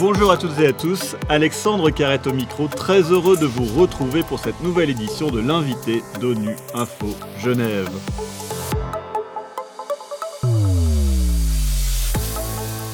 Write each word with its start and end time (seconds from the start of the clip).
Bonjour 0.00 0.32
à 0.32 0.38
toutes 0.38 0.58
et 0.58 0.66
à 0.66 0.72
tous, 0.72 1.14
Alexandre 1.28 1.90
Carrette 1.90 2.26
au 2.26 2.32
micro, 2.32 2.68
très 2.68 3.02
heureux 3.02 3.36
de 3.36 3.44
vous 3.44 3.66
retrouver 3.78 4.22
pour 4.22 4.38
cette 4.38 4.62
nouvelle 4.62 4.88
édition 4.88 5.30
de 5.30 5.40
l'invité 5.40 6.02
d'ONU 6.18 6.56
Info 6.72 7.08
Genève. 7.38 7.90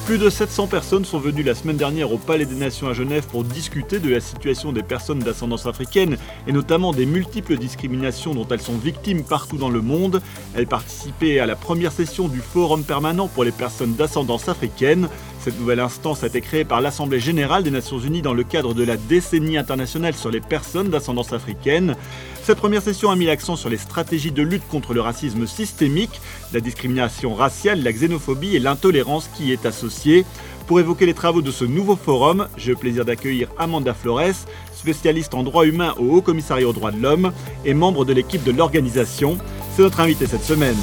Plus 0.05 0.17
de 0.17 0.29
700 0.29 0.67
personnes 0.67 1.03
sont 1.03 1.19
venues 1.19 1.43
la 1.43 1.53
semaine 1.53 1.75
dernière 1.75 2.13
au 2.13 2.17
Palais 2.17 2.45
des 2.45 2.55
Nations 2.55 2.87
à 2.87 2.93
Genève 2.93 3.27
pour 3.27 3.43
discuter 3.43 3.99
de 3.99 4.09
la 4.09 4.21
situation 4.21 4.71
des 4.71 4.83
personnes 4.83 5.19
d'ascendance 5.19 5.65
africaine 5.65 6.17
et 6.47 6.53
notamment 6.53 6.93
des 6.93 7.05
multiples 7.05 7.57
discriminations 7.57 8.33
dont 8.33 8.47
elles 8.49 8.61
sont 8.61 8.77
victimes 8.77 9.23
partout 9.23 9.57
dans 9.57 9.69
le 9.69 9.81
monde. 9.81 10.21
Elles 10.55 10.65
participaient 10.65 11.39
à 11.39 11.45
la 11.45 11.57
première 11.57 11.91
session 11.91 12.29
du 12.29 12.39
Forum 12.39 12.83
permanent 12.83 13.27
pour 13.27 13.43
les 13.43 13.51
personnes 13.51 13.95
d'ascendance 13.95 14.47
africaine. 14.47 15.09
Cette 15.47 15.61
nouvelle 15.61 15.79
instance 15.79 16.25
a 16.25 16.27
été 16.27 16.41
créée 16.41 16.65
par 16.65 16.81
l'Assemblée 16.81 17.21
générale 17.21 17.63
des 17.63 17.71
Nations 17.71 17.99
unies 17.99 18.21
dans 18.21 18.33
le 18.33 18.43
cadre 18.43 18.73
de 18.73 18.83
la 18.83 18.97
décennie 18.97 19.57
internationale 19.57 20.13
sur 20.13 20.29
les 20.29 20.41
personnes 20.41 20.89
d'ascendance 20.89 21.31
africaine. 21.31 21.95
Cette 22.43 22.57
première 22.57 22.81
session 22.81 23.11
a 23.11 23.15
mis 23.15 23.27
l'accent 23.27 23.55
sur 23.55 23.69
les 23.69 23.77
stratégies 23.77 24.33
de 24.33 24.41
lutte 24.41 24.67
contre 24.67 24.93
le 24.93 24.99
racisme 24.99 25.47
systémique, 25.47 26.19
la 26.51 26.59
discrimination 26.59 27.33
raciale, 27.33 27.81
la 27.81 27.93
xénophobie 27.93 28.57
et 28.57 28.59
l'intolérance 28.59 29.29
qui 29.37 29.45
y 29.45 29.51
est 29.53 29.65
associée. 29.65 30.25
Pour 30.67 30.81
évoquer 30.81 31.05
les 31.05 31.13
travaux 31.13 31.41
de 31.41 31.51
ce 31.51 31.63
nouveau 31.63 31.95
forum, 31.95 32.49
j'ai 32.57 32.71
le 32.71 32.77
plaisir 32.77 33.05
d'accueillir 33.05 33.47
Amanda 33.57 33.93
Flores, 33.93 34.47
spécialiste 34.75 35.33
en 35.33 35.43
droit 35.43 35.65
humain 35.65 35.95
au 35.97 36.09
Haut 36.17 36.21
Commissariat 36.21 36.67
aux 36.67 36.73
droits 36.73 36.91
de 36.91 37.01
l'homme 37.01 37.31
et 37.63 37.73
membre 37.73 38.03
de 38.03 38.11
l'équipe 38.11 38.43
de 38.43 38.51
l'organisation. 38.51 39.37
C'est 39.73 39.83
notre 39.83 40.01
invité 40.01 40.25
cette 40.25 40.43
semaine. 40.43 40.75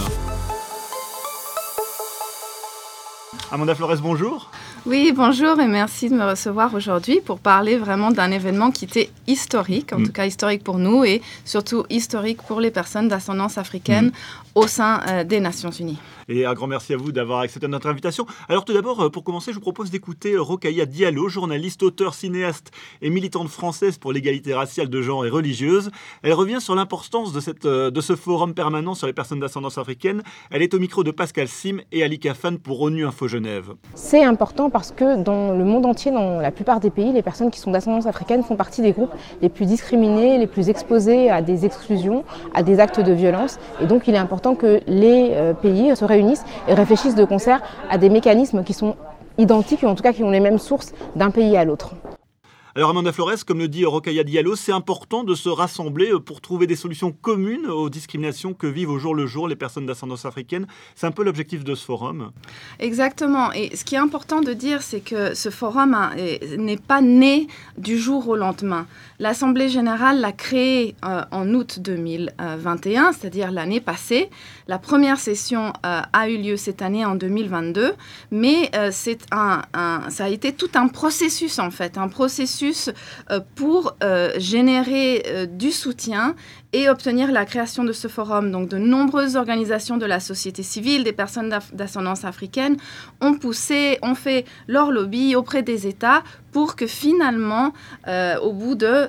Amanda 3.55 3.77
Flores, 3.77 4.01
bonjour. 4.01 4.51
Oui, 4.87 5.15
bonjour 5.17 5.59
et 5.61 5.67
merci 5.67 6.11
de 6.11 6.15
me 6.15 6.29
recevoir 6.29 6.75
aujourd'hui 6.75 7.23
pour 7.25 7.39
parler 7.39 7.79
vraiment 7.79 8.11
d'un 8.11 8.31
événement 8.31 8.71
qui 8.71 8.85
était 8.85 9.09
historique, 9.27 9.95
en 9.95 9.99
mm. 9.99 10.05
tout 10.05 10.13
cas 10.13 10.27
historique 10.27 10.63
pour 10.63 10.77
nous 10.77 11.05
et 11.05 11.23
surtout 11.47 11.87
historique 11.89 12.43
pour 12.43 12.61
les 12.61 12.71
personnes 12.71 13.09
d'ascendance 13.09 13.57
africaine 13.57 14.09
mm. 14.09 14.13
au 14.57 14.67
sein 14.67 15.01
euh, 15.09 15.25
des 15.25 15.41
Nations 15.41 15.71
Unies. 15.71 15.97
Et 16.29 16.45
un 16.45 16.53
grand 16.53 16.67
merci 16.67 16.93
à 16.93 16.99
vous 16.99 17.13
d'avoir 17.13 17.41
accepté 17.41 17.67
notre 17.67 17.87
invitation. 17.87 18.27
Alors 18.51 18.67
tout 18.67 18.75
d'abord, 18.75 19.01
euh, 19.01 19.09
pour 19.09 19.25
commencer, 19.25 19.53
je 19.53 19.55
vous 19.57 19.63
propose 19.63 19.91
d'écouter 19.91 20.35
euh, 20.35 20.43
Rokaya 20.43 20.85
Diallo, 20.85 21.31
journaliste, 21.31 21.83
auteur, 21.83 22.13
cinéaste 22.13 22.71
et 23.01 23.09
militante 23.09 23.49
française 23.49 23.97
pour 23.97 24.13
l'égalité 24.13 24.53
raciale 24.53 24.91
de 24.91 25.01
genre 25.01 25.25
et 25.25 25.31
religieuse. 25.31 25.91
Elle 26.23 26.35
revient 26.35 26.61
sur 26.61 26.75
l'importance 26.75 27.33
de, 27.33 27.41
cette, 27.41 27.67
de 27.67 28.01
ce 28.03 28.17
forum 28.17 28.53
permanent 28.53 28.95
sur 28.95 29.07
les 29.07 29.15
personnes 29.15 29.41
d'ascendance 29.41 29.79
africaine. 29.79 30.23
Elle 30.51 30.61
est 30.61 30.75
au 30.75 30.79
micro 30.79 31.05
de 31.05 31.11
Pascal 31.11 31.49
Sim 31.49 31.79
et 31.91 32.05
Ali 32.05 32.19
Kafan 32.19 32.59
pour 32.59 32.83
ONU 32.83 33.07
Info 33.07 33.29
Genève. 33.29 33.73
C'est 33.95 34.25
important 34.25 34.69
parce 34.75 34.91
que 34.91 35.15
dans 35.15 35.53
le 35.53 35.63
monde 35.63 35.87
entier, 35.87 36.11
dans 36.11 36.41
la 36.41 36.51
plupart 36.51 36.81
des 36.81 36.91
pays, 36.91 37.13
les 37.13 37.23
personnes 37.23 37.53
qui 37.53 37.61
sont 37.61 37.71
d'ascendance 37.71 38.07
africaine 38.07 38.43
font 38.43 38.57
partie 38.57 38.83
des 38.83 38.91
groupes 38.91 39.13
les 39.41 39.49
plus 39.49 39.67
discriminés, 39.67 40.37
les 40.37 40.49
plus 40.49 40.69
exposés 40.69 41.31
à 41.31 41.43
des 41.43 41.65
exclusions, 41.65 42.25
à 42.55 42.65
des 42.65 42.81
actes 42.81 42.99
de 42.99 43.13
violence. 43.13 43.61
Et 43.81 43.87
donc 43.87 44.09
il 44.09 44.17
est 44.17 44.19
important 44.19 44.57
que 44.57 44.81
les 44.89 45.29
euh, 45.31 45.55
pays 45.55 45.95
se 45.95 46.05
réunissent 46.05 46.45
et 46.67 46.75
réfléchissent 46.75 47.15
de 47.15 47.25
concert 47.25 47.63
à 47.89 47.99
des 47.99 48.09
mécanismes 48.09 48.65
qui 48.65 48.73
sont 48.73 48.97
identiques, 49.39 49.85
ou 49.85 49.87
en 49.87 49.95
tout 49.95 50.03
cas 50.03 50.13
qui 50.13 50.25
ont 50.25 50.31
les 50.31 50.41
mêmes 50.41 50.59
sources 50.59 50.93
d'un 51.15 51.31
pays 51.31 51.57
à 51.57 51.65
l'autre. 51.65 51.95
Alors 52.77 52.91
Amanda 52.91 53.13
Flores, 53.13 53.45
comme 53.47 53.61
le 53.61 53.69
dit 53.69 53.85
Rokaya 53.85 54.25
Diallo, 54.25 54.57
c'est 54.57 54.73
important 54.73 55.23
de 55.23 55.37
se 55.37 55.49
rassembler 55.49 56.11
euh, 56.11 56.19
pour 56.19 56.41
trouver 56.41 56.67
des 56.67 56.75
solutions 56.75 57.13
communes 57.13 57.69
aux 57.69 57.89
discriminations 57.89 58.53
que 58.53 58.67
vivent 58.67 58.91
au 58.91 58.99
jour 58.99 59.15
le 59.15 59.27
jour 59.27 59.47
les 59.47 59.55
personnes 59.55 59.87
d'ascendance 59.87 60.25
africaine. 60.25 60.67
C'est 60.97 61.07
un 61.07 61.13
peu 61.13 61.23
l'objectif 61.23 61.63
de 61.63 61.77
ce 61.77 61.85
forum. 61.85 62.33
Exactement. 62.81 63.53
Et 63.53 63.77
ce 63.77 63.85
qui 63.85 63.95
est 63.95 63.99
important 63.99 64.41
de 64.41 64.53
dire, 64.53 64.83
c'est 64.83 64.99
que 64.99 65.35
ce 65.35 65.51
forum 65.51 65.97
n'est 66.59 66.77
pas 66.77 67.01
né 67.01 67.47
du 67.79 67.97
jour 67.97 68.29
au 68.29 68.35
lendemain. 68.35 68.89
L'Assemblée 69.21 69.69
générale 69.69 70.21
l'a 70.21 70.33
créé 70.33 70.97
euh, 71.05 71.23
en 71.31 71.55
août 71.55 71.79
2021, 71.79 73.13
c'est-à-dire 73.13 73.53
l'année 73.53 73.81
passée. 73.81 74.31
La 74.67 74.79
première 74.79 75.21
session 75.21 75.73
euh, 75.87 76.01
a 76.13 76.29
eu 76.29 76.39
lieu 76.39 76.57
cette 76.57 76.83
année 76.83 77.05
en 77.05 77.15
2022, 77.15 77.95
mais 78.33 78.73
c'est 78.91 79.21
un, 79.31 79.63
ça 80.09 80.25
a 80.25 80.29
été 80.29 80.53
tout 80.53 80.71
un 80.75 80.89
processus 80.89 81.61
en 81.61 81.71
fait, 81.71 81.99
un 81.99 82.09
processus 82.09 82.64
euh, 83.31 83.41
pour 83.55 83.97
euh, 84.03 84.31
générer 84.39 85.23
euh, 85.27 85.47
du 85.47 85.71
soutien 85.71 86.35
et 86.73 86.89
obtenir 86.89 87.31
la 87.31 87.45
création 87.45 87.85
de 87.85 87.93
ce 87.93 88.09
forum. 88.09 88.51
Donc 88.51 88.69
de 88.69 88.79
nombreuses 88.79 89.37
organisations 89.37 89.97
de 89.97 90.07
la 90.07 90.21
société 90.21 90.63
civile, 90.63 91.05
des 91.05 91.13
personnes 91.13 91.55
d'ascendance 91.73 92.25
africaine 92.25 92.77
ont 93.21 93.35
poussé, 93.35 93.99
ont 94.03 94.15
fait 94.15 94.45
leur 94.67 94.91
lobby 94.91 95.37
auprès 95.37 95.63
des 95.63 95.87
États 95.87 96.23
pour 96.53 96.77
que 96.77 96.87
finalement, 96.87 97.73
au 98.43 98.53
bout 98.53 98.75
de 98.75 99.09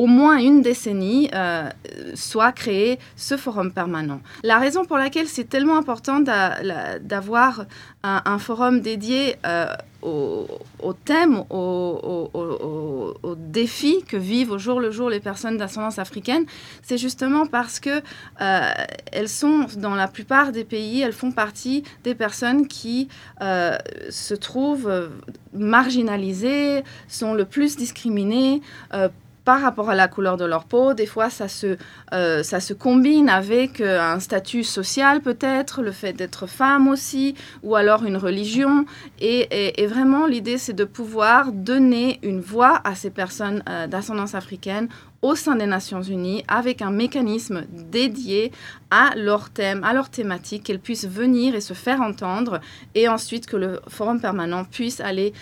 au 0.00 0.06
moins 0.06 0.38
une 0.38 0.62
décennie 0.62 1.28
euh, 1.34 1.68
soit 2.14 2.52
créé 2.52 2.98
ce 3.16 3.36
forum 3.36 3.70
permanent. 3.70 4.22
La 4.42 4.58
raison 4.58 4.86
pour 4.86 4.96
laquelle 4.96 5.28
c'est 5.28 5.44
tellement 5.44 5.76
important 5.76 6.20
d'avoir 6.20 7.66
un, 8.02 8.38
forum 8.38 8.80
dédié 8.80 9.36
euh, 9.44 9.66
au, 10.00 10.94
thème, 11.04 11.44
aux 11.50 13.14
défis 13.36 14.02
que 14.08 14.16
vivent 14.16 14.52
au 14.52 14.58
jour 14.58 14.80
le 14.80 14.90
jour 14.90 15.10
les 15.10 15.20
personnes 15.20 15.58
d'ascendance 15.58 15.98
africaine, 15.98 16.46
c'est 16.82 16.96
justement 16.96 17.44
parce 17.44 17.78
que 17.78 18.00
euh, 18.40 18.72
elles 19.12 19.28
sont, 19.28 19.66
dans 19.76 19.94
la 19.94 20.08
plupart 20.08 20.50
des 20.50 20.64
pays, 20.64 21.02
elles 21.02 21.12
font 21.12 21.32
partie 21.32 21.84
des 22.04 22.14
personnes 22.14 22.66
qui 22.68 23.08
se 23.38 24.34
trouvent 24.34 25.10
marginalisées, 25.52 26.84
sont 27.06 27.34
le 27.34 27.44
plus 27.44 27.76
discriminées 27.76 28.62
par 29.50 29.62
rapport 29.62 29.90
à 29.90 29.96
la 29.96 30.06
couleur 30.06 30.36
de 30.36 30.44
leur 30.44 30.64
peau. 30.64 30.94
Des 30.94 31.06
fois, 31.06 31.28
ça 31.28 31.48
se, 31.48 31.76
euh, 32.12 32.44
ça 32.44 32.60
se 32.60 32.72
combine 32.72 33.28
avec 33.28 33.80
euh, 33.80 34.00
un 34.00 34.20
statut 34.20 34.62
social 34.62 35.22
peut-être, 35.22 35.82
le 35.82 35.90
fait 35.90 36.12
d'être 36.12 36.46
femme 36.46 36.86
aussi, 36.86 37.34
ou 37.64 37.74
alors 37.74 38.04
une 38.04 38.16
religion. 38.16 38.84
Et, 39.20 39.74
vraiment, 39.88 40.26
l'idée, 40.26 40.56
c'est 40.56 40.72
de 40.72 40.84
pouvoir 40.84 41.50
donner 41.50 42.20
une 42.22 42.40
voix 42.40 42.80
à 42.84 42.94
ces 42.94 43.10
personnes 43.10 43.64
euh, 43.68 43.88
d'ascendance 43.88 44.36
africaine 44.36 44.88
au 45.20 45.34
sein 45.34 45.56
des 45.56 45.66
Nations 45.66 46.02
Unies 46.02 46.44
avec 46.46 46.80
un 46.80 46.92
mécanisme 46.92 47.64
dédié 47.72 48.52
à 48.92 49.16
leur 49.16 49.50
thème, 49.50 49.82
à 49.82 49.92
leur 49.92 50.10
thématique, 50.10 50.62
qu'elles 50.62 50.78
puissent 50.78 51.08
venir 51.08 51.56
et 51.56 51.60
se 51.60 51.74
faire 51.74 52.02
entendre, 52.02 52.60
et 52.94 53.08
ensuite 53.08 53.46
que 53.46 53.56
le 53.56 53.80
forum 53.88 54.20
permanent 54.20 54.64
puisse 54.64 55.00
aller 55.00 55.32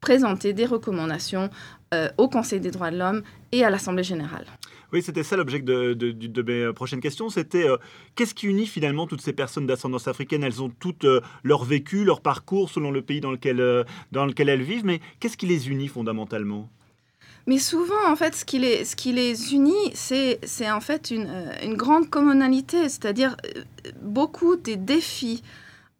présenter 0.00 0.52
des 0.52 0.64
recommandations 0.64 1.50
euh, 1.94 2.08
au 2.18 2.28
Conseil 2.28 2.60
des 2.60 2.70
droits 2.70 2.90
de 2.90 2.98
l'homme 2.98 3.22
et 3.50 3.64
à 3.64 3.70
l'Assemblée 3.70 4.02
générale. 4.02 4.44
Oui, 4.92 5.02
c'était 5.02 5.22
ça 5.22 5.36
l'objet 5.36 5.60
de, 5.60 5.94
de, 5.94 6.42
mes 6.42 6.64
euh, 6.64 6.72
prochaines 6.74 7.00
questions. 7.00 7.30
C'était 7.30 7.66
euh, 7.66 7.78
qu'est-ce 8.14 8.34
qui 8.34 8.46
unit 8.46 8.66
finalement 8.66 9.06
toutes 9.06 9.22
ces 9.22 9.32
personnes 9.32 9.66
d'ascendance 9.66 10.06
africaine? 10.06 10.44
Elles 10.44 10.62
ont 10.62 10.68
toutes 10.68 11.06
leur 11.42 11.64
vécu, 11.64 12.04
leur 12.04 12.20
parcours 12.20 12.68
selon 12.68 12.90
le 12.90 13.00
pays 13.00 13.20
dans 13.20 13.30
lequel, 13.30 13.86
dans 14.12 14.26
lequel 14.26 14.50
elles 14.50 14.62
vivent, 14.62 14.84
mais 14.84 15.00
qu'est-ce 15.18 15.38
qui 15.38 15.46
les 15.46 15.70
unit 15.70 15.88
fondamentalement? 15.88 16.68
Mais 17.46 17.58
souvent, 17.58 18.06
en 18.06 18.16
fait, 18.16 18.34
ce 18.34 18.44
qui 18.44 18.58
les, 18.58 18.84
ce 18.84 18.94
qui 18.94 19.12
les 19.12 19.54
unit, 19.54 19.90
c'est, 19.94 20.38
c'est 20.42 20.70
en 20.70 20.80
fait 20.80 21.10
une, 21.10 21.30
une 21.62 21.74
grande 21.74 22.10
communalité, 22.10 22.90
c'est-à-dire 22.90 23.36
beaucoup 24.02 24.56
des 24.56 24.76
défis 24.76 25.42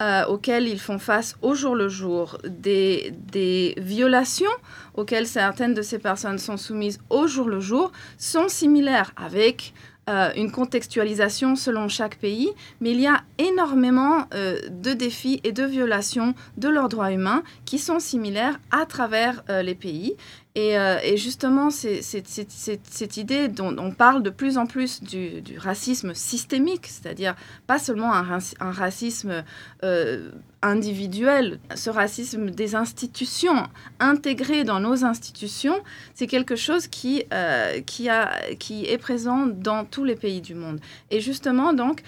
euh, 0.01 0.25
auxquels 0.27 0.69
ils 0.69 0.79
font 0.79 1.01
face 1.01 1.37
au 1.43 1.55
jour 1.55 1.75
le 1.75 1.89
jour, 1.89 2.39
des, 2.47 3.13
des, 3.33 3.75
violations 3.79 4.47
auxquelles 4.95 5.27
certaines 5.27 5.75
de 5.75 5.83
ces 5.83 5.99
personnes 5.99 6.39
sont 6.39 6.57
soumises 6.57 7.01
au 7.11 7.27
jour 7.27 7.49
le 7.49 7.59
jour, 7.59 7.91
sont 8.17 8.49
similaires 8.49 9.11
avec 9.17 9.75
euh, 10.09 10.31
une 10.37 10.53
contextualisation 10.53 11.57
selon 11.57 11.89
chaque 11.89 12.17
pays, 12.19 12.49
mais 12.81 12.93
il 12.93 13.01
y 13.01 13.09
a 13.09 13.23
énormément 13.39 14.27
euh, 14.35 14.61
de 14.71 14.93
défis 14.93 15.41
et 15.43 15.51
de 15.51 15.65
violations 15.65 16.33
de 16.57 16.69
leurs 16.69 16.89
droits 16.89 17.11
humains 17.11 17.43
qui 17.65 17.81
sont 17.81 17.99
similaires 17.99 18.61
à 18.71 18.87
travers 18.87 19.43
les 19.49 19.75
pays. 19.75 20.15
Euh, 20.59 20.99
et, 21.03 21.17
justement, 21.17 21.71
c'est 21.71 22.03
cette 22.03 23.17
idée 23.17 23.49
dont 23.49 23.77
on 23.79 23.91
parle 23.93 24.23
de 24.23 24.31
plus 24.31 24.59
en 24.59 24.67
plus 24.67 25.03
du, 25.03 25.43
racisme 25.59 26.15
systémique, 26.15 26.87
c'est-à-dire 26.87 27.35
pas 27.67 27.79
seulement 27.79 28.13
un, 28.13 28.41
racisme 28.61 29.45
euh, 29.85 30.31
individuel, 30.63 31.61
ce 31.75 31.91
racisme 31.91 32.51
des 32.51 32.75
institutions, 32.75 33.69
intégré 34.01 34.65
dans 34.65 34.81
nos 34.81 35.05
institutions, 35.05 35.81
c'est 36.15 36.27
quelque 36.27 36.57
chose 36.57 36.89
qui, 36.89 37.25
euh, 37.33 37.81
qui, 37.81 38.09
a, 38.09 38.33
qui 38.59 38.87
est 38.87 38.99
présent 38.99 39.47
dans 39.47 39.85
tous 39.85 40.05
les 40.05 40.17
pays 40.17 40.41
du 40.41 40.55
monde. 40.55 40.81
Et 41.11 41.21
justement, 41.21 41.73
donc, 41.73 42.03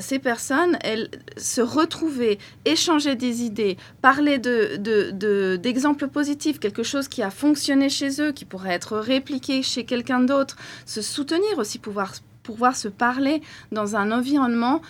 ces 0.00 0.18
personnes, 0.18 0.78
elles 0.82 1.08
se 1.36 1.60
retrouver, 1.60 2.38
échanger 2.64 3.14
des 3.14 3.42
idées, 3.42 3.76
parler 4.02 4.38
d'exemples 4.38 6.00
de, 6.00 6.06
de, 6.06 6.12
positifs, 6.12 6.58
quelque 6.58 6.82
chose 6.82 7.08
qui 7.08 7.22
a 7.22 7.30
fonctionné 7.30 7.88
chez 7.96 8.20
eux, 8.20 8.32
qui 8.32 8.44
pourrait 8.44 8.74
être 8.74 8.98
répliqué 8.98 9.62
chez 9.62 9.84
quelqu'un 9.84 10.20
d'autre, 10.20 10.56
se 10.84 11.02
soutenir 11.02 11.58
aussi, 11.58 11.78
pouvoir 11.78 12.12
pouvoir 12.46 12.76
se 12.76 12.86
parler 12.86 13.42
dans 13.72 13.96
un 13.96 14.12
environnement 14.12 14.80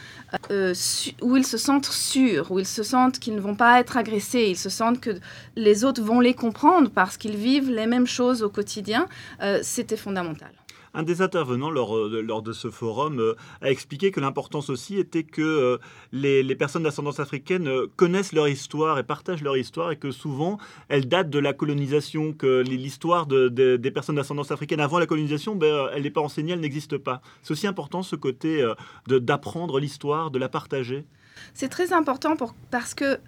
euh, 0.50 0.74
où 1.22 1.38
ils 1.38 1.46
se 1.46 1.56
sentent 1.56 1.86
sûrs, 1.86 2.52
où 2.52 2.58
ils 2.58 2.66
se 2.66 2.82
sentent 2.82 3.18
qu'ils 3.18 3.34
ne 3.34 3.40
vont 3.40 3.54
pas 3.54 3.80
être 3.80 3.96
agressés, 3.96 4.48
ils 4.50 4.58
se 4.58 4.68
sentent 4.68 5.00
que 5.00 5.18
les 5.56 5.82
autres 5.82 6.02
vont 6.02 6.20
les 6.20 6.34
comprendre 6.34 6.90
parce 6.90 7.16
qu'ils 7.16 7.36
vivent 7.36 7.70
les 7.70 7.86
mêmes 7.86 8.06
choses 8.06 8.42
au 8.42 8.50
quotidien, 8.50 9.08
euh, 9.42 9.60
c'était 9.62 9.96
fondamental. 9.96 10.52
Un 10.96 11.02
des 11.02 11.20
intervenants 11.20 11.70
lors, 11.70 11.94
euh, 11.94 12.22
lors 12.22 12.40
de 12.40 12.54
ce 12.54 12.70
forum 12.70 13.20
euh, 13.20 13.34
a 13.60 13.70
expliqué 13.70 14.10
que 14.10 14.19
l'importance 14.19 14.70
aussi 14.70 14.98
était 14.98 15.25
que 15.25 15.43
euh, 15.43 15.78
les, 16.10 16.56
personnes 16.56 16.84
d'ascendance 16.84 17.20
africaine 17.20 17.69
connaissent 17.96 18.32
leur 18.32 18.48
histoire 18.48 18.98
et 18.98 19.02
partagent 19.02 19.43
leur 19.43 19.58
histoire 19.58 19.93
et 19.93 19.96
que 19.96 20.10
souvent 20.10 20.56
elles 20.88 21.06
datent 21.06 21.28
de 21.28 21.38
la 21.38 21.52
colonisation, 21.52 22.32
que 22.32 22.62
l'histoire 22.62 23.26
de, 23.26 23.48
des 23.76 23.90
personnes 23.90 24.16
d'ascendance 24.16 24.50
africaine 24.50 24.81
avant 24.81 24.98
la 24.98 25.04
colonisation, 25.04 25.54
ben, 25.54 25.90
elle 25.93 26.04
n'est 26.04 26.10
pas 26.10 26.22
enseignée, 26.22 26.54
elle 26.54 26.60
n'existe 26.60 26.96
pas. 26.96 27.20
C'est 27.42 27.52
aussi 27.52 27.66
important 27.66 28.02
ce 28.02 28.16
côté 28.16 28.66
d'apprendre 29.06 29.78
l'histoire, 29.78 30.31
de 30.31 30.38
la 30.38 30.49
partager. 30.49 31.04
C'est 31.52 31.69
très 31.69 31.92
important 31.92 32.37
parce 32.70 32.94
que 32.94 33.19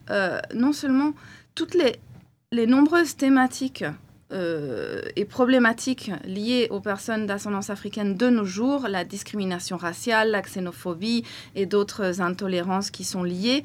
non 0.55 0.73
seulement 0.73 1.13
toutes 1.55 1.75
les, 1.75 1.97
les 2.51 2.67
nombreuses 2.67 3.17
thématiques 3.17 3.85
euh, 4.31 5.03
et 5.17 5.25
problématiques 5.25 6.11
liées 6.25 6.69
aux 6.71 6.81
personnes 6.81 7.27
d'ascendance 7.27 7.71
africaine 7.71 8.15
de 8.15 8.29
nos 8.29 8.45
jours, 8.45 8.87
la 8.89 9.05
discrimination 9.05 9.77
raciale, 9.77 10.31
la 10.31 10.43
xénophobie 10.43 11.25
et 11.55 11.67
d'autres 11.67 12.21
intolérances 12.21 12.91
qui 12.91 13.05
sont 13.05 13.23
liées. 13.23 13.63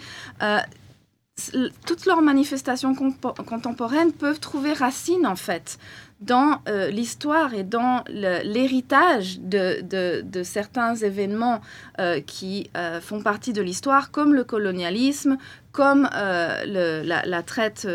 Toutes 1.88 2.06
leurs 2.06 2.22
manifestations 2.22 2.94
contemporaines 2.94 4.12
peuvent 4.12 4.40
trouver 4.40 4.74
racine 4.74 5.26
en 5.26 5.36
fait 5.36 5.80
dans 6.24 6.62
euh, 6.70 6.90
l'histoire 6.90 7.54
et 7.54 7.64
dans 7.64 8.04
l'héritage 8.08 9.40
de, 9.40 10.44
certains 10.44 10.96
événements 10.96 11.62
euh, 12.00 12.22
qui 12.22 12.70
euh, 12.78 13.02
font 13.02 13.22
partie 13.22 13.52
de 13.52 13.62
l'histoire, 13.62 14.12
comme 14.12 14.34
le 14.34 14.44
colonialisme, 14.44 15.38
comme 15.72 16.08
la, 16.14 17.44
traite 17.44 17.88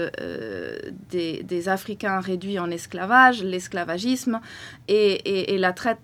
des, 1.10 1.68
Africains 1.68 2.20
réduits 2.20 2.58
en 2.58 2.70
esclavage, 2.70 3.42
l'esclavagisme 3.42 4.40
et, 4.88 5.56
la 5.58 5.72
traite 5.72 5.98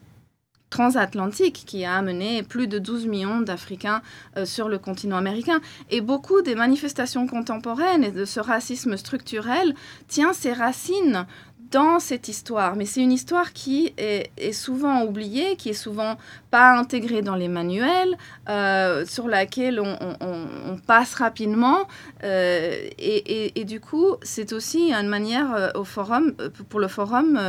transatlantique 0.74 1.62
qui 1.64 1.84
a 1.84 1.94
amené 1.94 2.42
plus 2.42 2.66
de 2.66 2.80
12 2.80 3.06
millions 3.06 3.40
d'Africains 3.40 4.02
sur 4.44 4.68
le 4.68 4.78
continent 4.80 5.16
américain. 5.16 5.60
Et 5.90 6.00
beaucoup 6.00 6.42
des 6.42 6.56
manifestations 6.56 7.28
contemporaines 7.28 8.02
et 8.02 8.10
de 8.10 8.24
ce 8.24 8.40
racisme 8.40 8.96
structurel 8.96 9.76
tient 10.08 10.32
ses 10.32 10.52
racines 10.52 11.26
dans 11.70 11.98
cette 11.98 12.28
histoire. 12.28 12.76
Mais 12.76 12.86
c'est 12.86 13.00
une 13.00 13.12
histoire 13.12 13.52
qui 13.52 13.92
est, 13.96 14.52
souvent 14.52 15.02
oubliée, 15.02 15.56
qui 15.56 15.70
est 15.70 15.72
souvent 15.72 16.16
pas 16.50 16.72
intégrée 16.72 17.22
dans 17.22 17.34
les 17.34 17.48
manuels, 17.48 18.16
euh, 18.48 19.04
sur 19.06 19.28
laquelle 19.28 19.80
on, 19.80 20.78
passe 20.86 21.14
rapidement. 21.14 21.88
Euh, 22.24 22.88
et, 22.98 23.64
du 23.64 23.80
coup, 23.80 24.16
c'est 24.22 24.52
aussi 24.52 24.92
une 24.92 25.08
manière 25.08 25.54
euh, 25.54 25.70
au 25.74 25.84
forum, 25.84 26.32
pour 26.68 26.80
le 26.80 26.88
forum, 26.88 27.40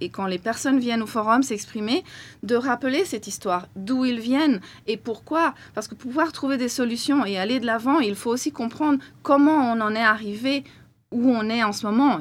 et, 0.00 0.08
quand 0.08 0.26
les 0.26 0.38
personnes 0.38 0.78
viennent 0.78 1.02
au 1.02 1.06
forum 1.06 1.42
s'exprimer, 1.42 2.04
de 2.42 2.56
rappeler 2.56 3.04
cette 3.04 3.26
histoire, 3.26 3.66
d'où 3.76 4.04
ils 4.04 4.20
viennent 4.20 4.60
et 4.86 4.96
pourquoi. 4.96 5.54
Parce 5.74 5.88
que 5.88 5.94
pour 5.94 6.10
pouvoir 6.10 6.32
trouver 6.32 6.56
des 6.56 6.68
solutions 6.68 7.24
et 7.24 7.38
aller 7.38 7.60
de 7.60 7.66
l'avant, 7.66 8.00
il 8.00 8.16
faut 8.16 8.30
aussi 8.30 8.50
comprendre 8.50 8.98
comment 9.22 9.72
on 9.72 9.80
en 9.80 9.94
est 9.94 10.02
arrivé 10.02 10.64
où 11.12 11.30
on 11.30 11.48
est 11.48 11.62
en 11.62 11.72
ce 11.72 11.86
moment. 11.86 12.18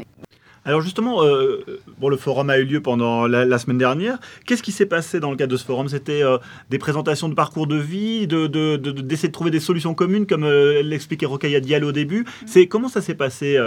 Alors 0.70 0.82
justement, 0.82 1.24
euh, 1.24 1.66
bon, 1.98 2.10
le 2.10 2.16
forum 2.16 2.52
a 2.52 2.60
eu 2.60 2.64
lieu 2.64 2.80
pendant 2.80 3.26
la, 3.26 3.58
semaine 3.58 3.80
dernière. 3.80 4.20
Qu'est-ce 4.46 4.62
qui 4.62 4.72
s'est 4.72 4.86
passé 4.86 5.20
dans 5.20 5.32
le 5.32 5.36
cadre 5.36 5.52
de 5.52 5.58
ce 5.58 5.66
forum? 5.66 5.90
C'était 5.90 6.22
euh, 6.22 6.38
des 6.70 6.78
présentations 6.78 7.28
de 7.28 7.34
parcours 7.34 7.66
de 7.66 7.76
vie, 7.76 8.28
d'essayer 8.28 8.78
de, 8.78 8.78
de, 8.78 9.28
trouver 9.32 9.50
des 9.50 9.60
solutions 9.60 9.96
communes, 9.96 10.28
comme 10.28 10.44
euh, 10.44 10.84
l'expliquait 10.84 11.26
Rokaya 11.26 11.60
Diallo 11.60 11.90
au 11.90 11.92
début. 11.92 12.22
Mm. 12.22 12.46
C'est 12.46 12.68
comment 12.68 12.88
ça 12.88 13.02
s'est 13.02 13.16
passé 13.16 13.58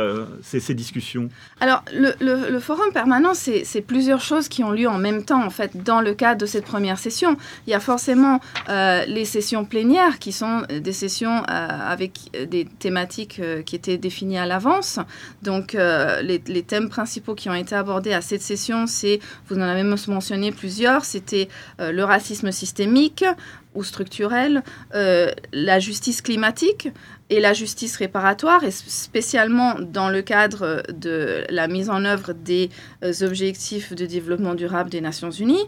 ces, 0.42 0.74
discussions? 0.74 1.28
Alors 1.58 1.82
le, 1.92 2.60
forum 2.60 2.92
permanent, 2.92 3.34
c'est 3.34 3.80
plusieurs 3.84 4.20
choses 4.20 4.46
qui 4.46 4.62
ont 4.62 4.70
lieu 4.70 4.86
en 4.86 4.98
même 4.98 5.24
temps 5.24 5.44
en 5.44 5.50
fait 5.50 5.82
dans 5.82 6.02
le 6.02 6.14
cadre 6.14 6.40
de 6.40 6.46
cette 6.46 6.64
première 6.64 7.00
session. 7.00 7.36
Il 7.66 7.70
y 7.70 7.74
a 7.74 7.80
forcément 7.80 8.38
les 8.68 9.24
sessions 9.24 9.64
plénières 9.64 10.20
qui 10.20 10.30
sont 10.30 10.62
des 10.70 10.92
sessions 10.92 11.42
avec 11.48 12.12
des 12.48 12.64
thématiques 12.78 13.40
qui 13.66 13.74
étaient 13.74 13.98
définies 13.98 14.38
à 14.38 14.46
l'avance. 14.46 15.00
Donc 15.42 15.72
les, 15.72 16.40
les 16.46 16.62
thèmes 16.62 16.90
principaux 16.92 17.34
qui 17.34 17.48
ont 17.48 17.54
été 17.54 17.74
abordés 17.74 18.12
à 18.12 18.20
cette 18.20 18.42
session, 18.42 18.86
c'est, 18.86 19.18
vous 19.48 19.56
en 19.56 19.62
avez 19.62 19.82
mentionné 19.82 20.52
plusieurs, 20.52 21.06
c'était 21.06 21.48
euh, 21.80 21.90
le 21.90 22.04
racisme 22.04 22.52
systémique 22.52 23.24
ou 23.74 23.84
structurel, 23.84 24.62
euh, 24.94 25.30
la 25.52 25.78
justice 25.78 26.22
climatique 26.22 26.88
et 27.30 27.40
la 27.40 27.54
justice 27.54 27.96
réparatoire, 27.96 28.62
et 28.64 28.70
spécialement 28.70 29.76
dans 29.80 30.10
le 30.10 30.20
cadre 30.20 30.82
de 30.92 31.44
la 31.48 31.66
mise 31.66 31.88
en 31.88 32.04
œuvre 32.04 32.34
des 32.34 32.68
euh, 33.02 33.12
objectifs 33.22 33.94
de 33.94 34.04
développement 34.04 34.54
durable 34.54 34.90
des 34.90 35.00
Nations 35.00 35.30
Unies. 35.30 35.66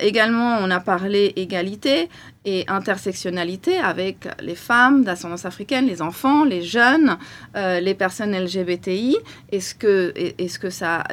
également, 0.00 0.58
on 0.60 0.70
a 0.70 0.80
parlé 0.80 1.32
égalité 1.36 2.08
et 2.44 2.64
intersectionnalité 2.68 3.78
avec 3.78 4.28
les 4.40 4.54
femmes 4.54 5.02
d'ascendance 5.02 5.44
africaine, 5.44 5.86
les 5.86 6.00
enfants, 6.02 6.44
les 6.44 6.62
jeunes, 6.62 7.16
les 7.54 7.94
personnes 7.94 8.32
LGBTI. 8.32 9.16
Est-ce 9.50 9.74
que, 9.74 10.12
est 10.16 10.48
-ce 10.48 10.58
que 10.58 10.70
ça 10.70 11.04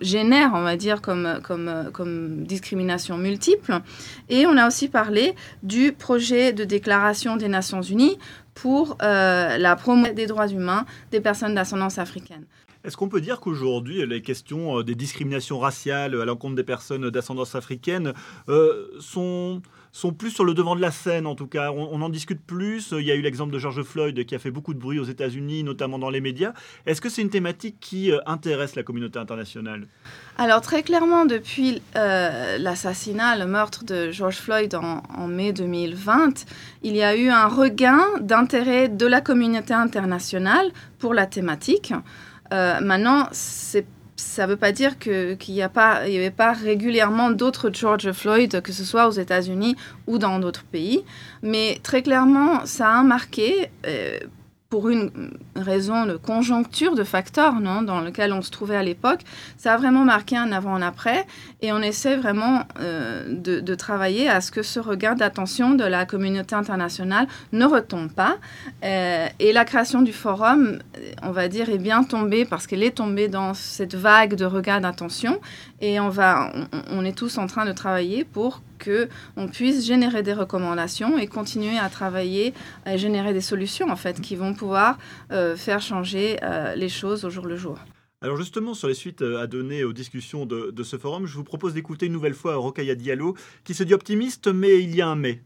génère, 0.00 0.52
on 0.54 0.62
va 0.62 0.76
dire, 0.76 1.00
comme, 1.02 2.44
discrimination 2.44 3.18
multiple. 3.18 3.80
Et 4.28 4.46
on 4.46 4.56
a 4.56 4.66
aussi 4.66 4.88
parlé 4.88 5.34
du 5.62 5.92
projet 5.92 6.52
de 6.52 6.64
déclaration 6.64 7.36
des 7.36 7.48
Nations 7.48 7.82
Unies 7.82 8.18
pour 8.54 8.96
euh, 9.02 9.58
la 9.58 9.76
promotion 9.76 10.14
des 10.14 10.26
droits 10.26 10.48
humains 10.48 10.86
des 11.10 11.20
personnes 11.20 11.54
d'ascendance 11.54 11.98
africaine. 11.98 12.44
Est-ce 12.82 12.96
qu'on 12.96 13.08
peut 13.08 13.20
dire 13.20 13.40
qu'aujourd'hui, 13.40 14.06
les 14.06 14.22
questions 14.22 14.78
euh, 14.78 14.82
des 14.82 14.94
discriminations 14.94 15.58
raciales 15.58 16.18
à 16.18 16.24
l'encontre 16.24 16.54
des 16.54 16.64
personnes 16.64 17.10
d'ascendance 17.10 17.54
africaine 17.54 18.14
euh, 18.48 18.88
sont 19.00 19.60
sont 19.92 20.12
plus 20.12 20.30
sur 20.30 20.44
le 20.44 20.54
devant 20.54 20.76
de 20.76 20.80
la 20.80 20.92
scène, 20.92 21.26
en 21.26 21.34
tout 21.34 21.48
cas? 21.48 21.72
On, 21.72 22.00
en 22.00 22.08
discute 22.08 22.40
plus. 22.40 22.94
Il 22.96 23.04
y 23.04 23.10
a 23.10 23.16
eu 23.16 23.22
l'exemple 23.22 23.52
de 23.52 23.58
George 23.58 23.82
Floyd 23.82 24.24
qui 24.24 24.36
a 24.36 24.38
fait 24.38 24.52
beaucoup 24.52 24.72
de 24.72 24.78
bruit 24.78 25.00
aux 25.00 25.04
États-Unis, 25.04 25.64
notamment 25.64 25.98
dans 25.98 26.10
les 26.10 26.20
médias. 26.20 26.52
Est-ce 26.86 27.00
que 27.00 27.08
c'est 27.08 27.22
une 27.22 27.28
thématique 27.28 27.74
qui 27.80 28.12
euh, 28.12 28.20
intéresse 28.24 28.76
la 28.76 28.84
communauté 28.84 29.18
internationale? 29.18 29.88
Alors, 30.38 30.60
très 30.60 30.84
clairement, 30.84 31.26
depuis 31.26 31.82
l'assassinat, 31.94 33.36
le 33.36 33.46
meurtre 33.46 33.84
de 33.84 34.12
George 34.12 34.36
Floyd 34.36 34.76
en, 34.76 35.26
mai 35.26 35.52
2020, 35.52 36.46
il 36.84 36.94
y 36.94 37.02
a 37.02 37.16
eu 37.16 37.28
un 37.28 37.48
regain 37.48 38.00
d'intérêt 38.20 38.88
de 38.88 39.06
la 39.06 39.20
communauté 39.20 39.74
internationale 39.74 40.70
pour 41.00 41.14
la 41.14 41.26
thématique. 41.26 41.92
Euh, 42.52 42.80
maintenant, 42.80 43.28
ça 43.32 44.46
ne 44.46 44.50
veut 44.50 44.56
pas 44.56 44.72
dire 44.72 44.98
qu'il 44.98 45.38
n'y 45.48 45.62
avait 45.62 46.30
pas 46.30 46.52
régulièrement 46.52 47.30
d'autres 47.30 47.70
George 47.72 48.12
Floyd, 48.12 48.60
que 48.60 48.72
ce 48.72 48.84
soit 48.84 49.08
aux 49.08 49.12
États-Unis 49.12 49.76
ou 50.06 50.18
dans 50.18 50.38
d'autres 50.38 50.64
pays. 50.64 51.04
Mais 51.42 51.80
très 51.82 52.02
clairement, 52.02 52.66
ça 52.66 52.98
a 52.98 53.02
marqué, 53.02 53.70
euh, 53.86 54.18
pour 54.70 54.88
une 54.88 55.10
raison 55.56 56.06
de 56.06 56.16
conjoncture, 56.16 56.94
de 56.94 57.02
facteurs 57.02 57.54
non, 57.60 57.82
dans 57.82 58.00
lequel 58.00 58.32
on 58.32 58.40
se 58.40 58.52
trouvait 58.52 58.76
à 58.76 58.84
l'époque, 58.84 59.22
ça 59.58 59.74
a 59.74 59.76
vraiment 59.76 60.04
marqué 60.04 60.36
un 60.36 60.52
avant-après. 60.52 61.26
Et 61.60 61.72
on 61.72 61.80
essaie 61.80 62.16
vraiment 62.16 62.62
euh, 62.78 63.24
de, 63.28 63.74
travailler 63.74 64.28
à 64.28 64.40
ce 64.40 64.52
que 64.52 64.62
ce 64.62 64.78
regard 64.78 65.16
d'attention 65.16 65.74
de 65.74 65.82
la 65.84 66.06
communauté 66.06 66.54
internationale 66.54 67.26
ne 67.52 67.64
retombe 67.64 68.12
pas. 68.12 68.36
Euh, 68.84 69.26
et 69.40 69.52
la 69.52 69.64
création 69.64 70.02
du 70.02 70.12
forum, 70.12 70.78
on 71.22 71.32
va 71.32 71.48
dire, 71.48 71.68
est 71.68 71.78
bien 71.78 72.04
tombée 72.04 72.44
parce 72.44 72.68
qu'elle 72.68 72.84
est 72.84 72.96
tombée 72.96 73.26
dans 73.26 73.54
cette 73.54 73.96
vague 73.96 74.34
de 74.36 74.44
regard 74.44 74.80
d'attention. 74.80 75.40
Et 75.80 75.98
on, 75.98 76.10
va, 76.10 76.52
on, 76.90 77.04
est 77.04 77.16
tous 77.16 77.38
en 77.38 77.48
train 77.48 77.64
de 77.64 77.72
travailler 77.72 78.24
pour 78.24 78.62
que 78.80 79.08
on 79.36 79.46
puisse 79.46 79.86
générer 79.86 80.24
des 80.24 80.32
recommandations 80.32 81.16
et 81.18 81.28
continuer 81.28 81.78
à 81.78 81.88
travailler 81.88 82.52
à 82.84 82.96
générer 82.96 83.32
des 83.32 83.40
solutions 83.40 83.88
en 83.90 83.96
fait 83.96 84.20
qui 84.20 84.34
vont 84.34 84.54
pouvoir 84.54 84.98
euh, 85.30 85.54
faire 85.54 85.80
changer 85.80 86.38
euh, 86.42 86.74
les 86.74 86.88
choses 86.88 87.24
au 87.24 87.30
jour 87.30 87.46
le 87.46 87.56
jour. 87.56 87.78
Alors 88.22 88.36
justement, 88.36 88.74
sur 88.74 88.88
les 88.88 88.94
suites 88.94 89.22
euh, 89.22 89.40
à 89.40 89.46
donner 89.46 89.84
aux 89.84 89.94
discussions 89.94 90.44
de, 90.44 90.70
de 90.72 90.82
ce 90.82 90.98
forum, 90.98 91.26
je 91.26 91.34
vous 91.36 91.44
propose 91.44 91.72
d'écouter 91.72 92.06
une 92.06 92.12
nouvelle 92.12 92.34
fois 92.34 92.56
Rokaya 92.56 92.94
Diallo, 92.94 93.34
qui 93.64 93.72
se 93.72 93.82
dit 93.82 93.94
optimiste, 93.94 94.48
mais 94.48 94.82
il 94.82 94.94
y 94.94 95.00
a 95.00 95.08
un 95.08 95.16
mais. 95.16 95.40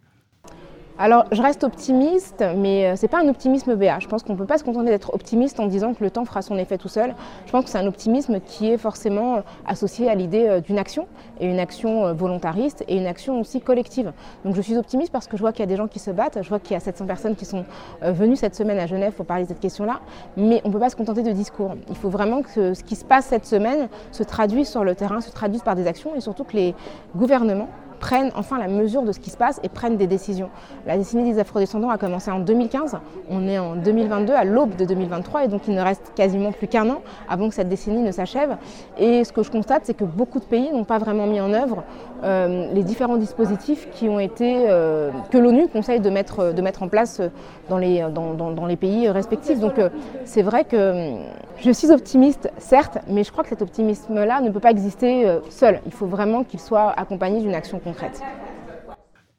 Alors, 0.97 1.25
je 1.33 1.43
reste 1.43 1.65
optimiste, 1.65 2.45
mais 2.57 2.87
euh, 2.87 2.97
ce 2.97 3.03
n'est 3.03 3.09
pas 3.09 3.21
un 3.21 3.27
optimisme 3.27 3.75
BA. 3.75 3.99
Je 3.99 4.07
pense 4.07 4.23
qu'on 4.23 4.35
ne 4.35 4.39
peut 4.39 4.47
pas 4.47 4.59
se 4.59 4.65
contenter 4.65 4.91
d'être 4.91 5.13
optimiste 5.13 5.59
en 5.59 5.67
disant 5.67 5.93
que 5.93 6.05
le 6.05 6.11
temps 6.11 6.25
fera 6.25 6.41
son 6.41 6.57
effet 6.57 6.79
tout 6.79 6.89
seul. 6.89 7.17
Je 7.47 7.51
pense 7.51 7.65
que 7.65 7.71
c'est 7.71 7.79
un 7.79 7.87
optimisme 7.89 8.39
qui 8.39 8.71
est 8.71 8.79
forcément 8.79 9.39
euh, 9.39 9.41
associé 9.67 10.09
à 10.09 10.15
l'idée 10.15 10.47
euh, 10.47 10.61
d'une 10.61 10.79
action, 10.79 11.09
et 11.41 11.51
une 11.51 11.59
action 11.59 12.15
volontariste, 12.15 12.85
et 12.87 12.97
une 12.97 13.09
action 13.09 13.41
aussi 13.41 13.61
collective. 13.61 14.13
Donc, 14.45 14.55
je 14.55 14.61
suis 14.61 14.77
optimiste 14.77 15.11
parce 15.11 15.27
que 15.27 15.37
je 15.37 15.43
vois 15.43 15.51
qu'il 15.51 15.61
y 15.61 15.65
a 15.65 15.67
des 15.67 15.75
gens 15.75 15.89
qui 15.89 15.99
se 15.99 16.13
battent, 16.13 16.39
je 16.41 16.49
vois 16.49 16.61
qu'il 16.61 16.75
y 16.75 16.77
a 16.77 16.81
700 16.81 17.07
personnes 17.07 17.35
qui 17.35 17.45
sont 17.45 17.65
venues 18.01 18.37
cette 18.37 18.55
semaine 18.55 18.79
à 18.79 18.87
Genève 18.87 19.15
pour 19.15 19.27
parler 19.27 19.43
de 19.43 19.49
cette 19.49 19.61
question-là, 19.61 20.01
mais 20.37 20.61
on 20.65 20.69
ne 20.69 20.73
peut 20.73 20.79
pas 20.79 20.91
se 20.91 20.97
contenter 20.97 21.23
de 21.23 21.33
discours. 21.33 21.75
Il 21.89 21.97
faut 21.97 22.09
vraiment 22.09 22.43
que 22.43 22.73
ce 22.73 22.85
qui 22.85 22.95
se 22.95 23.05
passe 23.05 23.27
cette 23.27 23.47
semaine 23.47 23.89
se 24.13 24.23
traduise 24.23 24.69
sur 24.69 24.85
le 24.85 24.95
terrain, 24.95 25.21
se 25.21 25.33
traduise 25.33 25.63
par 25.63 25.75
des 25.75 25.89
actions, 25.89 26.15
et 26.15 26.21
surtout 26.21 26.45
que 26.45 26.55
les 26.55 26.75
gouvernements 27.17 27.69
prennent 28.01 28.31
enfin 28.37 28.59
la 28.59 28.69
mesure 28.69 29.03
de 29.03 29.13
ce 29.13 29.21
qui 29.21 29.31
se 29.31 29.37
passe 29.37 29.61
et 29.63 29.69
prennent 29.69 29.97
des 29.97 30.07
décisions. 30.07 30.51
La 30.87 30.97
décennie 30.97 31.33
des 31.33 31.39
afrodescendants 31.39 31.91
a 31.91 31.99
commencé 31.99 32.31
en 32.31 32.41
2015, 32.41 32.99
on 33.31 33.49
est 33.49 33.59
en 33.59 33.77
2022, 33.77 34.33
à 34.33 34.45
l'aube 34.45 34.77
de 34.77 34.85
2023, 34.85 35.45
et 35.45 35.49
donc 35.49 35.63
il 35.69 35.75
ne 35.75 35.81
reste 35.81 36.13
quasiment 36.15 36.53
plus 36.53 36.69
qu'un 36.69 36.89
an 36.91 37.03
avant 37.29 37.49
que 37.49 37.55
cette 37.55 37.69
décennie 37.69 38.03
ne 38.03 38.13
s'achève. 38.13 38.57
Et 38.99 39.25
ce 39.25 39.33
que 39.33 39.43
je 39.43 39.51
constate, 39.51 39.83
c'est 39.85 39.95
que 39.95 40.05
beaucoup 40.05 40.41
de 40.41 40.45
pays 40.45 40.71
n'ont 40.71 40.85
pas 40.85 40.99
vraiment 40.99 41.27
mis 41.27 41.41
en 41.41 41.53
œuvre 41.53 41.85
euh, 42.25 42.73
les 42.73 42.83
différents 42.83 43.17
dispositifs 43.17 43.89
qui 43.93 44.09
ont 44.09 44.19
été, 44.19 44.65
euh, 44.69 45.11
que 45.31 45.37
l'ONU 45.37 45.69
conseille 45.69 46.01
de 46.01 46.09
mettre, 46.09 46.53
de 46.53 46.63
mettre 46.63 46.83
en 46.83 46.89
place 46.89 47.21
dans 47.69 47.77
les, 47.77 48.07
dans, 48.15 48.33
dans, 48.33 48.67
les 48.67 48.77
pays 48.77 49.09
respectifs. 49.11 49.61
Donc 49.61 49.79
euh, 49.79 49.91
c'est 50.25 50.41
vrai 50.41 50.65
que 50.65 51.17
je 51.61 51.71
suis 51.71 51.91
optimiste, 51.91 52.51
certes, 52.57 52.99
mais 53.09 53.25
je 53.25 53.33
crois 53.33 53.45
que 53.45 53.51
cet 53.51 53.61
optimisme-là 53.63 54.41
ne 54.41 54.51
peut 54.51 54.61
pas 54.61 54.71
exister 54.71 55.39
seul. 55.51 55.81
Il 55.87 55.93
faut 55.93 56.07
vraiment 56.07 56.45
qu'il 56.45 56.61
soit 56.61 56.93
accompagné 56.97 57.41
d'une 57.41 57.55
action 57.55 57.79
concrète. 57.85 58.21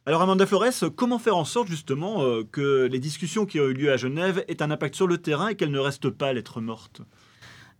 Alors 0.08 0.22
Amanda 0.22 0.46
Flores, 0.46 0.92
comment 0.96 1.18
faire 1.18 1.36
en 1.36 1.46
sorte 1.46 1.68
justement 1.68 2.22
euh, 2.22 2.44
que 2.52 2.86
les 2.86 3.00
discussions 3.00 3.48
qui 3.48 3.60
ont 3.60 3.66
eu 3.66 3.74
lieu 3.74 3.92
à 3.92 3.98
Genève 3.98 4.46
aient 4.48 4.62
un 4.62 4.70
impact 4.70 4.94
sur 4.94 5.08
le 5.08 5.18
terrain 5.18 5.48
et 5.48 5.56
qu'elles 5.56 5.72
ne 5.72 5.80
restent 5.80 6.12
pas 6.12 6.32
lettres 6.32 6.62
mortes? 6.62 7.02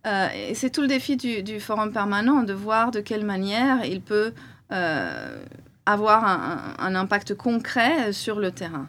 Euh, 0.06 0.26
C'est 0.54 0.70
tout 0.70 0.80
le 0.80 0.88
défi 0.88 1.16
du, 1.16 1.60
forum 1.60 1.92
permanent 1.92 2.42
de 2.42 2.52
voir 2.52 2.90
de 2.90 2.98
quelle 2.98 3.24
manière 3.24 3.84
il 3.84 4.00
peut 4.00 4.32
euh, 4.72 5.38
avoir 5.86 6.24
un, 6.80 6.94
impact 6.96 7.34
concret 7.34 8.12
sur 8.12 8.40
le 8.40 8.50
terrain. 8.50 8.88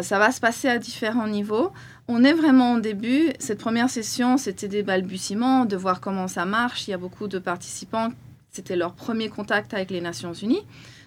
ça 0.00 0.18
va 0.18 0.32
se 0.32 0.40
passer 0.40 0.68
à 0.68 0.78
différents 0.78 1.26
niveaux. 1.26 1.72
On 2.08 2.24
est 2.24 2.32
vraiment 2.32 2.74
au 2.74 2.80
début. 2.80 3.32
Cette 3.38 3.58
première 3.58 3.90
session, 3.90 4.38
c'était 4.38 4.68
des 4.68 4.82
balbutiements, 4.82 5.66
de 5.66 5.76
voir 5.76 6.00
comment 6.00 6.26
ça 6.26 6.46
marche. 6.46 6.88
Il 6.88 6.92
y 6.92 6.94
a 6.94 6.98
beaucoup 6.98 7.28
de 7.28 7.38
participants, 7.38 8.08
c'était 8.50 8.76
leur 8.76 8.94
premier 8.94 9.28
contact 9.28 9.74
avec 9.74 9.90
les 9.90 10.00
Nations 10.00 10.32
Unies. 10.32 10.64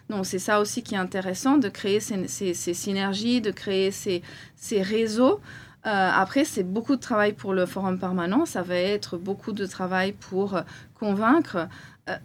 Donc 0.10 0.26
c'est 0.26 0.40
ça 0.40 0.60
aussi 0.60 0.84
qui 0.84 0.96
est 0.96 1.00
intéressant, 1.00 1.58
de 1.58 1.70
créer 1.70 2.00
ces, 2.00 2.54
synergies, 2.54 3.42
de 3.42 3.52
créer 3.52 3.92
ces, 3.92 4.22
réseaux. 4.82 5.40
Euh, 5.86 6.10
après, 6.14 6.46
c'est 6.46 6.64
beaucoup 6.64 6.96
de 6.96 7.02
travail 7.02 7.34
pour 7.34 7.54
le 7.54 7.66
forum 7.66 8.00
permanent. 8.00 8.46
Ça 8.46 8.64
va 8.64 8.76
être 8.76 9.18
beaucoup 9.18 9.52
de 9.52 9.66
travail 9.66 10.14
pour 10.14 10.60
convaincre. 11.00 11.68
Euh, 12.10 12.18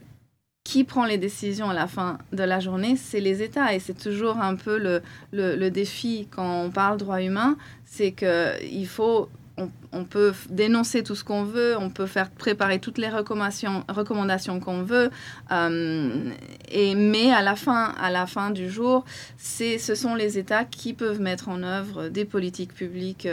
qui 0.63 0.85
prend 0.85 1.05
les 1.05 1.19
décisions 1.19 1.71
à 1.71 1.75
la 1.75 1.89
fin 1.89 2.19
de 2.33 2.45
la 2.45 2.61
journée 2.61 2.95
C'est 2.95 3.19
les 3.21 3.43
États. 3.43 3.75
Et 3.75 3.81
c'est 3.81 3.99
toujours 3.99 4.39
un 4.39 4.55
peu 4.55 4.79
le, 4.79 5.03
le, 5.33 5.69
défi 5.71 6.29
quand 6.31 6.65
on 6.65 6.71
parle 6.71 6.99
droits 6.99 7.23
humains, 7.23 7.57
c'est 7.85 8.13
qu'il 8.13 8.87
faut 8.87 9.29
on, 9.93 10.05
peut 10.05 10.33
dénoncer 10.49 11.03
tout 11.03 11.15
ce 11.15 11.25
qu'on 11.25 11.45
veut, 11.45 11.77
on 11.79 11.91
peut 11.91 12.07
faire 12.07 12.31
préparer 12.31 12.79
toutes 12.79 12.99
les 12.99 13.09
recommandations, 13.09 14.61
qu'on 14.61 14.83
veut, 14.83 15.11
euh, 15.53 16.31
mais 16.97 17.33
à 17.33 17.43
la 17.43 17.57
fin, 17.57 17.95
à 18.01 18.11
la 18.11 18.27
fin 18.27 18.51
du 18.51 18.71
jour, 18.71 19.05
ce 19.39 19.95
sont 19.95 20.15
les 20.15 20.39
États 20.39 20.65
qui 20.65 20.93
peuvent 20.95 21.21
mettre 21.21 21.49
en 21.49 21.63
œuvre 21.63 22.09
des 22.09 22.25
politiques 22.25 22.75
publiques 22.75 23.29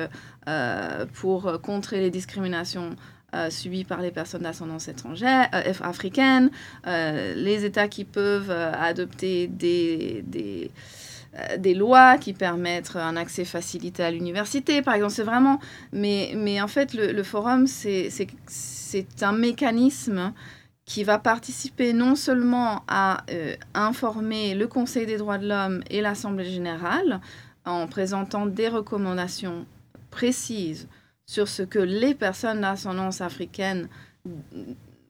euh, 0.48 1.06
pour 1.14 1.62
contrer 1.62 2.00
les 2.00 2.10
discriminations 2.10 2.96
euh, 3.36 3.50
subies 3.50 3.84
par 3.84 4.02
les 4.02 4.12
personnes 4.12 4.44
d'ascendance 4.44 4.88
étrangère, 4.88 5.50
africaine, 5.82 6.50
les 6.86 7.66
États 7.66 7.88
qui 7.88 8.04
peuvent 8.04 8.52
adopter 8.52 9.48
des, 9.48 10.72
des 11.58 11.74
lois 11.74 12.18
qui 12.18 12.34
permettent 12.34 12.96
un 12.96 13.16
accès 13.16 13.46
facilité 13.46 14.04
à 14.04 14.12
l'université, 14.12 14.82
par 14.82 14.96
exemple. 14.96 15.14
C'est 15.14 15.24
vraiment... 15.24 15.60
Mais, 15.92 16.34
mais 16.36 16.62
en 16.62 16.68
fait, 16.68 16.94
le, 16.94 17.24
forum, 17.24 17.68
c'est 17.68 18.10
un 19.22 19.32
mécanisme 19.34 20.34
qui 20.86 21.04
va 21.04 21.20
participer 21.20 21.92
non 21.94 22.16
seulement 22.16 22.84
à 22.88 23.26
euh, 23.30 23.56
informer 23.74 24.56
le 24.56 24.68
Conseil 24.68 25.06
des 25.06 25.18
droits 25.18 25.38
de 25.38 25.48
l'homme 25.48 25.84
et 25.90 26.00
l'Assemblée 26.00 26.50
générale 26.50 27.20
en 27.66 27.88
présentant 27.88 28.46
des 28.46 28.70
recommandations 28.70 29.66
précises 30.12 30.88
sur 31.26 31.50
ce 31.50 31.62
que 31.62 31.80
les 31.80 32.16
personnes 32.16 32.62
d'ascendance 32.62 33.20
africaine 33.20 33.90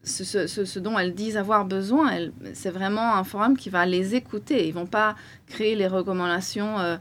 ce, 0.08 0.80
dont 0.80 0.98
elles 0.98 1.14
disent 1.14 1.38
avoir 1.38 1.66
besoin. 1.66 2.12
C'est 2.54 2.72
vraiment 2.72 3.16
un 3.16 3.24
forum 3.24 3.58
qui 3.58 3.70
va 3.70 3.86
les 3.86 4.16
écouter. 4.16 4.68
Ils 4.68 4.74
vont 4.74 4.86
pas 4.86 5.16
créer 5.48 5.76
les 5.76 5.88
recommandations 5.88 6.80
euh, 6.80 6.98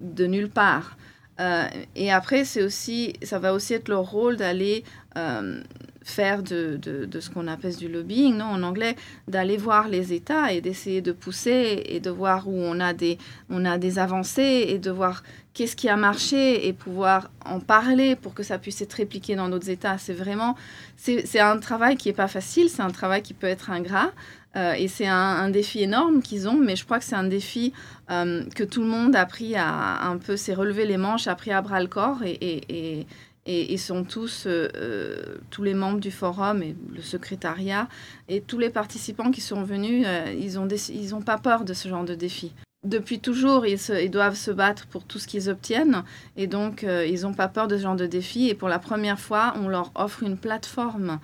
de 0.00 0.26
nulle 0.26 0.50
part. 0.50 0.96
Euh, 1.40 1.64
et 1.96 2.12
après, 2.12 2.44
c'est 2.44 2.62
aussi, 2.62 3.14
ça 3.22 3.38
va 3.38 3.54
aussi 3.54 3.74
être 3.74 3.88
leur 3.88 4.02
rôle 4.02 4.36
d'aller 4.36 4.84
euh, 5.16 5.62
faire 6.02 6.42
de, 6.42 6.78
de, 6.80 7.20
ce 7.20 7.30
qu'on 7.30 7.46
appelle 7.46 7.76
du 7.76 7.88
lobbying, 7.88 8.36
non, 8.36 8.46
en 8.46 8.62
anglais, 8.62 8.96
d'aller 9.28 9.56
voir 9.56 9.88
les 9.88 10.12
États 10.12 10.52
et 10.52 10.60
d'essayer 10.60 11.02
de 11.02 11.12
pousser 11.12 11.82
et 11.86 12.00
de 12.00 12.10
voir 12.10 12.48
où 12.48 12.54
on 12.54 12.80
a 12.80 12.92
des, 12.92 13.18
on 13.50 13.64
a 13.64 13.78
des 13.78 13.98
avancées 13.98 14.64
et 14.68 14.78
de 14.78 14.90
voir 14.90 15.22
qu'est-ce 15.52 15.76
qui 15.76 15.88
a 15.88 15.96
marché 15.96 16.66
et 16.66 16.72
pouvoir 16.72 17.30
en 17.44 17.60
parler 17.60 18.16
pour 18.16 18.34
que 18.34 18.42
ça 18.42 18.58
puisse 18.58 18.80
être 18.80 18.94
répliqué 18.94 19.36
dans 19.36 19.48
d'autres 19.48 19.68
États. 19.68 19.98
C'est 19.98 20.14
vraiment, 20.14 20.56
c'est 20.96 21.40
un 21.40 21.58
travail 21.58 21.96
qui 21.96 22.08
n'est 22.08 22.14
pas 22.14 22.28
facile, 22.28 22.70
c'est 22.70 22.82
un 22.82 22.90
travail 22.90 23.22
qui 23.22 23.34
peut 23.34 23.46
être 23.46 23.70
ingrat. 23.70 24.12
Euh, 24.56 24.72
et 24.72 24.88
c'est 24.88 25.06
un, 25.06 25.48
défi 25.48 25.82
énorme 25.82 26.22
qu'ils 26.22 26.48
ont, 26.48 26.56
mais 26.56 26.74
je 26.74 26.84
crois 26.84 26.98
que 26.98 27.04
c'est 27.04 27.14
un 27.14 27.24
défi 27.24 27.72
euh, 28.10 28.42
que 28.56 28.64
tout 28.64 28.80
le 28.80 28.88
monde 28.88 29.14
a 29.14 29.24
pris 29.24 29.54
à, 29.54 30.02
un 30.02 30.18
peu 30.18 30.36
s'est 30.36 30.54
relevé 30.54 30.86
les 30.86 30.96
manches, 30.96 31.28
a 31.28 31.36
pris 31.36 31.52
à 31.52 31.62
bras 31.62 31.80
le 31.80 31.86
corps 31.86 32.18
et, 32.24 33.06
et 33.50 33.72
ils 33.72 33.78
sont 33.78 34.04
tous, 34.04 34.44
euh, 34.46 35.38
tous 35.50 35.62
les 35.62 35.74
membres 35.74 36.00
du 36.00 36.10
forum 36.10 36.62
et 36.62 36.76
le 36.94 37.02
secrétariat 37.02 37.88
et 38.28 38.40
tous 38.40 38.58
les 38.58 38.70
participants 38.70 39.30
qui 39.30 39.40
sont 39.40 39.62
venus, 39.62 40.06
ils 40.38 40.54
n'ont 40.54 40.68
ils 40.68 41.14
ont 41.14 41.22
pas 41.22 41.38
peur 41.38 41.64
de 41.64 41.74
ce 41.74 41.88
genre 41.88 42.04
de 42.04 42.14
défi 42.14 42.52
depuis 42.84 43.20
toujours, 43.20 43.66
ils, 43.66 44.10
doivent 44.10 44.36
se 44.36 44.50
battre 44.50 44.86
pour 44.86 45.04
tout 45.04 45.18
ce 45.18 45.26
qu'ils 45.26 45.50
obtiennent. 45.50 46.02
Et 46.36 46.46
donc, 46.46 46.84
euh, 46.84 47.04
ils 47.06 47.22
n'ont 47.22 47.34
pas 47.34 47.48
peur 47.48 47.68
de 47.68 47.76
ce 47.76 47.82
genre 47.82 47.96
de 47.96 48.06
défi. 48.06 48.48
Et 48.48 48.54
pour 48.54 48.68
la 48.68 48.78
première 48.78 49.20
fois, 49.20 49.52
on 49.56 49.68
leur 49.68 49.92
offre 49.94 50.22
une 50.22 50.38
plateforme 50.38 51.20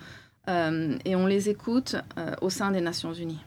euh, 0.49 0.95
et 1.03 1.15
on 1.15 1.25
les 1.25 1.49
écoute 1.49 1.95
euh, 2.17 2.35
au 2.41 2.49
sein 2.49 2.71
des 2.71 2.81
Nations 2.81 3.13
Unies. 3.13 3.39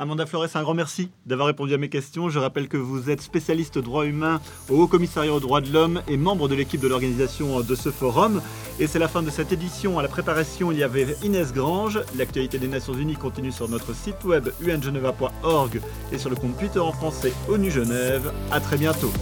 Amanda 0.00 0.24
Flores, 0.24 0.48
un 0.54 0.62
grand 0.62 0.72
merci 0.72 1.10
d'avoir 1.26 1.46
répondu 1.46 1.74
à 1.74 1.76
mes 1.76 1.90
questions. 1.90 2.30
Je 2.30 2.38
rappelle 2.38 2.68
que 2.68 2.78
vous 2.78 3.10
êtes 3.10 3.20
spécialiste 3.20 3.76
droits 3.76 4.06
humains 4.06 4.40
au 4.70 4.76
Haut 4.76 4.86
Commissariat 4.86 5.30
aux 5.30 5.40
droits 5.40 5.60
de 5.60 5.70
l'homme 5.70 6.00
et 6.08 6.16
membre 6.16 6.48
de 6.48 6.54
l'équipe 6.54 6.80
de 6.80 6.88
l'organisation 6.88 7.60
de 7.60 7.74
ce 7.74 7.90
forum. 7.90 8.40
Et 8.78 8.86
c'est 8.86 8.98
la 8.98 9.08
fin 9.08 9.22
de 9.22 9.28
cette 9.28 9.52
édition. 9.52 9.98
À 9.98 10.02
la 10.02 10.08
préparation, 10.08 10.72
il 10.72 10.78
y 10.78 10.82
avait 10.82 11.06
Inès 11.22 11.52
Grange. 11.52 12.00
L'actualité 12.16 12.58
des 12.58 12.68
Nations 12.68 12.94
Unies 12.94 13.16
continue 13.16 13.52
sur 13.52 13.68
notre 13.68 13.94
site 13.94 14.24
web 14.24 14.48
ungeneva.org 14.66 15.82
et 16.12 16.16
sur 16.16 16.30
le 16.30 16.36
compte 16.36 16.56
Twitter 16.56 16.80
en 16.80 16.92
français 16.92 17.34
ONU 17.50 17.70
Genève. 17.70 18.32
À 18.50 18.58
très 18.58 18.78
bientôt. 18.78 19.12